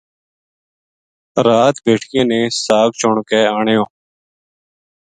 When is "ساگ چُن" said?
2.63-3.15